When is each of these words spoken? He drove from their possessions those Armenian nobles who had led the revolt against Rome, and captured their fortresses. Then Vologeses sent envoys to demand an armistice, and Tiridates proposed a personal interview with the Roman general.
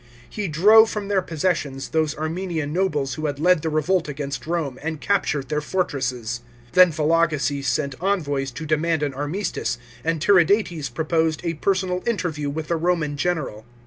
He 0.27 0.47
drove 0.47 0.89
from 0.89 1.09
their 1.09 1.21
possessions 1.21 1.89
those 1.89 2.17
Armenian 2.17 2.73
nobles 2.73 3.13
who 3.13 3.27
had 3.27 3.37
led 3.39 3.61
the 3.61 3.69
revolt 3.69 4.09
against 4.09 4.47
Rome, 4.47 4.79
and 4.81 4.99
captured 4.99 5.49
their 5.49 5.61
fortresses. 5.61 6.41
Then 6.71 6.91
Vologeses 6.91 7.67
sent 7.67 7.93
envoys 8.01 8.49
to 8.49 8.65
demand 8.65 9.03
an 9.03 9.13
armistice, 9.13 9.77
and 10.03 10.19
Tiridates 10.19 10.89
proposed 10.91 11.41
a 11.43 11.53
personal 11.53 12.01
interview 12.07 12.49
with 12.49 12.69
the 12.69 12.77
Roman 12.77 13.15
general. 13.15 13.63